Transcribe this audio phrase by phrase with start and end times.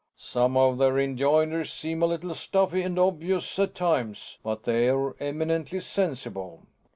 [0.15, 5.79] "Some of their enjoinders seem a little stuffy and obvious at times, but they're eminently
[5.79, 6.65] sensible."